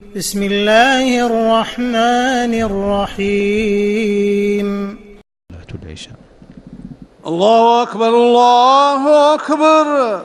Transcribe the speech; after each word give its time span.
بسم 0.00 0.40
الله 0.42 1.26
الرحمن 1.28 2.52
الرحيم. 3.20 4.68
العشاء 5.84 6.16
الله 7.26 7.82
أكبر 7.82 8.08
الله 8.08 9.34
أكبر. 9.34 10.20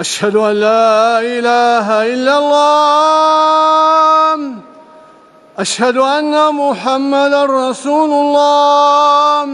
أشهد 0.00 0.36
أن 0.36 0.52
لا 0.52 1.20
إله 1.20 2.14
إلا 2.14 2.38
الله. 2.38 4.38
أشهد 5.58 5.96
أن 5.96 6.54
محمدا 6.54 7.46
رسول 7.46 8.10
الله. 8.10 9.48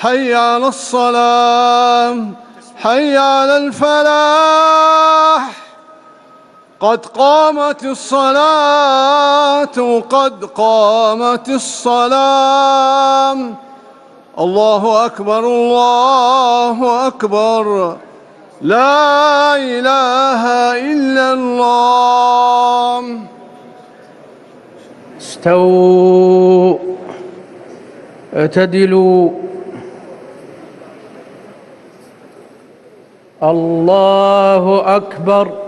حي 0.00 0.34
على 0.34 0.66
الصلاة 0.66 2.26
حي 2.76 3.16
على 3.16 3.56
الفلاح. 3.56 5.67
قد 6.80 7.06
قامت 7.06 7.84
الصلاة 7.84 9.66
قد 10.00 10.44
قامت 10.44 11.48
الصلاة. 11.48 13.36
الله 14.38 15.06
أكبر 15.06 15.38
الله 15.38 17.06
أكبر. 17.06 17.96
لا 18.62 19.56
إله 19.56 20.42
إلا 20.92 21.32
الله. 21.32 23.18
استووا 25.18 26.78
اعتدلوا. 28.36 29.30
الله 33.42 34.96
أكبر. 34.96 35.67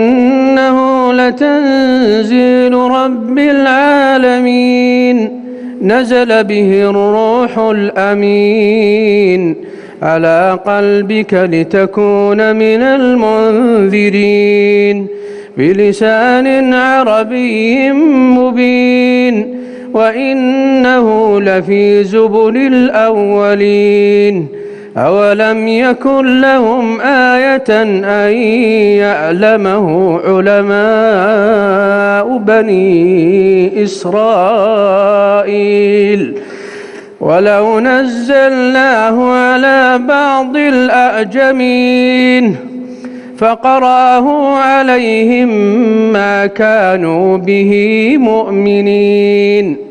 لتنزيل 1.31 2.73
رب 2.73 3.39
العالمين. 3.39 5.41
نزل 5.81 6.43
به 6.43 6.89
الروح 6.89 7.59
الأمين. 7.59 9.55
على 10.01 10.59
قلبك 10.65 11.33
لتكون 11.33 12.55
من 12.55 12.81
المنذرين. 12.81 15.07
بلسان 15.57 16.73
عربي 16.73 17.91
مبين. 17.91 19.55
وإنه 19.93 21.41
لفي 21.41 22.03
زبر 22.03 22.49
الأولين. 22.49 24.47
أولم 24.97 25.67
يكن 25.67 26.41
لهم 26.41 27.01
آية 27.01 27.83
أن 28.03 28.33
يعلمه 28.97 30.19
علماء 30.25 30.71
بني 32.37 33.83
إسرائيل 33.83 35.11
ولو 37.21 37.79
نزلناه 37.79 39.33
على 39.33 39.99
بعض 40.07 40.57
الأعجمين 40.57 42.55
فقراه 43.37 44.55
عليهم 44.57 45.49
ما 46.13 46.45
كانوا 46.45 47.37
به 47.37 48.13
مؤمنين 48.19 49.90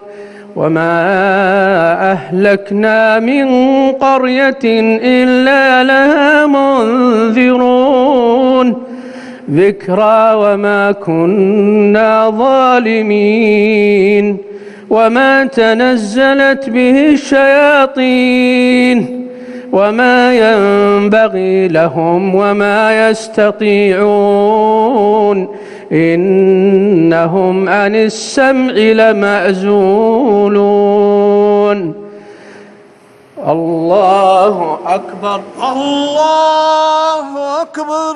وما 0.55 2.11
أهلكنا 2.11 3.19
من 3.19 3.45
قرية 3.91 4.59
إلا 5.03 5.83
لها 5.83 6.45
منذرون 6.47 8.11
ذكرى 9.51 10.33
وما 10.33 10.91
كنا 10.91 12.29
ظالمين 12.29 13.71
وما 14.89 15.45
تنزلت 15.45 16.69
به 16.69 17.09
الشياطين 17.09 18.71
وما 19.71 20.33
ينبغي 20.33 21.67
لهم 21.67 22.35
وما 22.35 23.09
يستطيعون 23.09 24.51
إنهم 25.91 27.69
عن 27.69 27.95
السمع 27.95 28.71
لمعزولون 28.73 30.21
الله 33.47 34.79
أكبر. 34.85 35.41
الله 35.71 37.61
أكبر. 37.61 38.15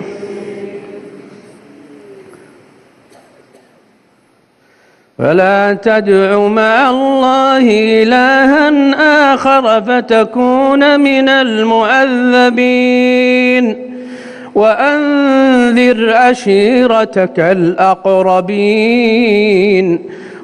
فلا 5.21 5.77
تدع 5.83 6.47
مع 6.47 6.89
الله 6.89 7.63
إلها 8.03 9.33
آخر 9.33 9.81
فتكون 9.81 10.99
من 10.99 11.29
المعذبين. 11.29 13.75
وأنذر 14.55 16.13
عشيرتك 16.13 17.39
الأقربين. 17.39 18.49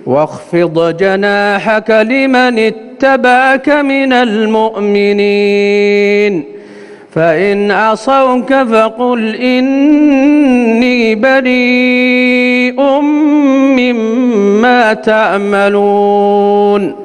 واخفض 0.06 0.98
جناحك 0.98 1.90
لمن 1.90 2.60
اتبعك 2.60 3.70
من 3.70 4.14
المؤمنين. 4.14 5.38
فإن 7.18 7.72
عصوك 7.72 8.54
فقل 8.54 9.36
إني 9.36 11.16
بريء 11.16 12.82
مما 13.78 14.94
تعملون. 14.94 16.96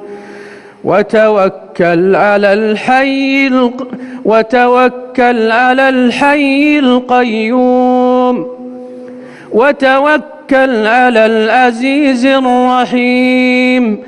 وتوكل 0.84 2.16
على 2.16 2.52
الحي 2.52 3.46
الق... 3.46 3.88
وتوكل 4.24 5.50
على 5.50 5.88
الحي 5.88 6.78
القيوم. 6.78 8.46
وتوكل 9.52 10.86
على 10.86 11.26
العزيز 11.26 12.26
الرحيم 12.26 13.98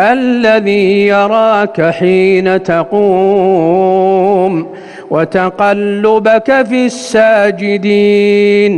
الذي 0.00 1.06
يراك 1.06 1.82
حين 1.82 2.62
تقوم. 2.62 4.66
وتقلبك 5.14 6.48
في 6.68 6.86
الساجدين. 6.86 8.74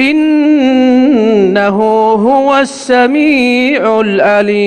إنه 0.00 1.78
هو 2.12 2.56
السميع 2.56 4.00
العليم 4.00 4.60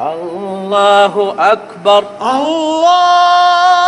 الله 0.00 1.34
أكبر. 1.38 2.04
الله 2.22 3.85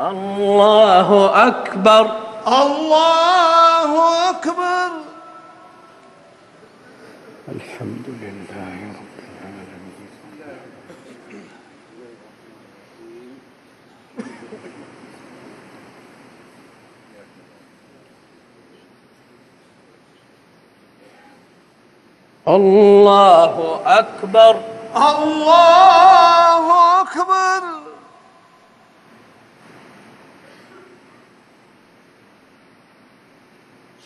الله 0.00 1.08
أكبر. 1.48 2.04
الله 2.48 3.92
أكبر. 4.30 4.90
الحمد 7.48 8.06
لله 8.08 8.76
رب 8.96 9.16
العالمين. 9.20 10.10
الله 22.48 23.80
أكبر. 23.86 24.54
الله 24.96 26.64
أكبر. 27.00 27.79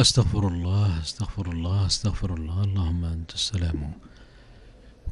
أستغفر 0.00 0.48
الله 0.48 1.00
أستغفر 1.00 1.52
الله 1.52 1.86
أستغفر 1.86 2.34
الله. 2.34 2.64
اللهم 2.64 3.04
أنت 3.04 3.34
السلام. 3.34 3.92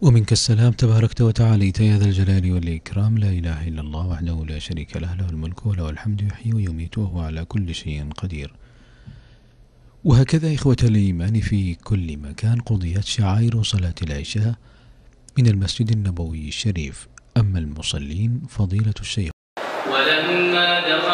ومنك 0.00 0.33
السلام 0.33 0.73
تباركت 0.73 1.21
وتعاليت 1.21 1.80
يا 1.80 1.99
ذا 1.99 2.04
الجلال 2.04 2.52
والإكرام. 2.52 3.18
لا 3.18 3.28
إله 3.28 3.68
إلا 3.68 3.80
الله 3.80 4.07
وحده 4.07 4.45
لا 4.45 4.59
شريك 4.59 4.97
له 4.97 5.14
له 5.14 5.28
الملك 5.28 5.66
وله 5.66 5.90
الحمد 5.90 6.21
يحيي 6.23 6.54
ويميت 6.54 6.99
وهو 6.99 7.21
على 7.21 7.45
كل 7.45 7.75
شيء 7.75 8.09
قدير. 8.11 8.54
وهكذا 10.04 10.54
إخوة 10.54 10.76
الإيمان 10.83 11.40
في 11.40 11.75
كل 11.75 12.16
مكان 12.16 12.61
قضيت 12.61 13.04
شعائر 13.04 13.62
صلاة 13.62 13.95
العشاء 14.02 14.54
من 15.38 15.47
المسجد 15.47 15.90
النبوي 15.90 16.49
الشريف. 16.49 17.09
أما 17.37 17.59
المصلين 17.59 18.42
فضيلة 18.49 18.95
الشيخ. 19.00 19.30
ولما 19.92 20.80
دخلوا 20.80 21.07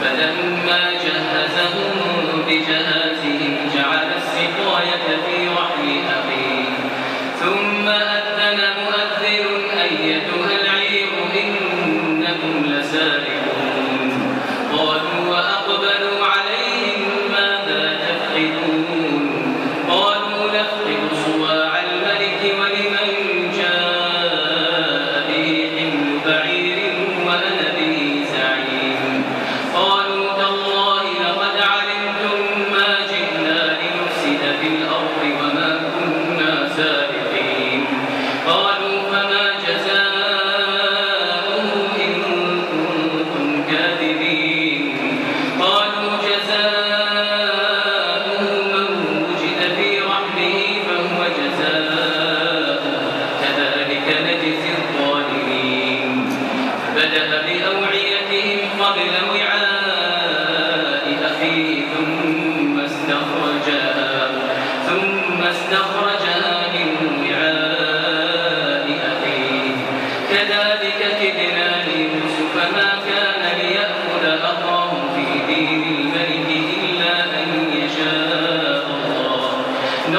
فلما 0.00 0.92
جهزهم 1.04 2.44
بجهازهم 2.46 2.99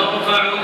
ترفع 0.02 0.61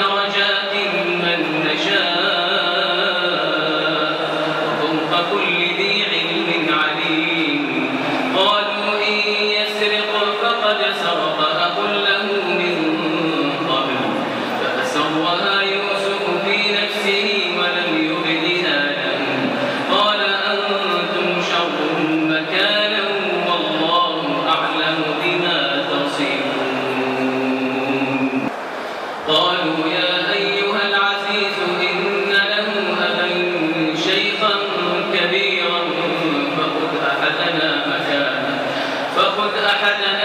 فخذ 39.86 40.15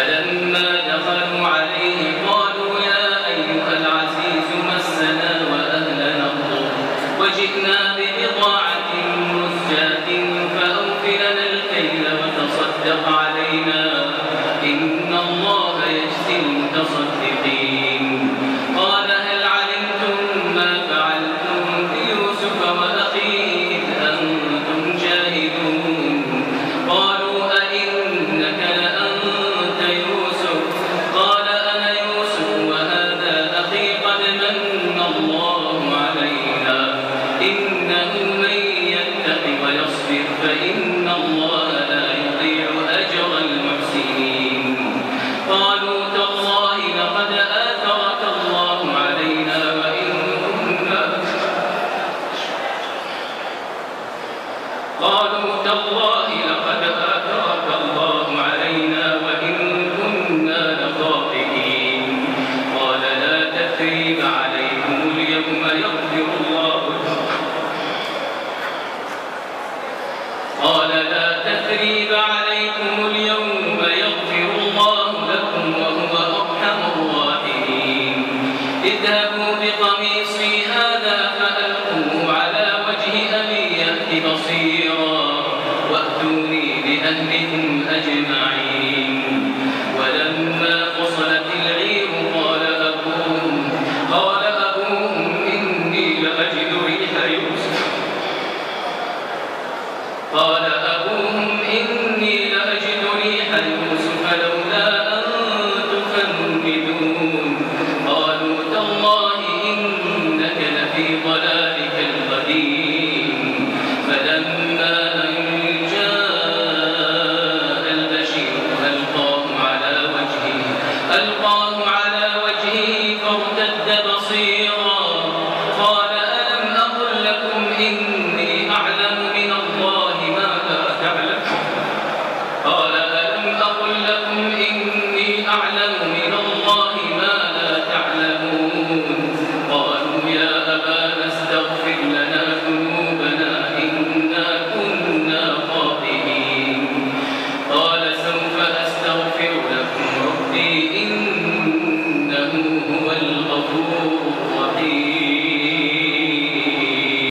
فلما 0.00 0.69
كتاب 78.90 79.49